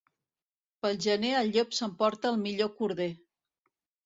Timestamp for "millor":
2.47-2.73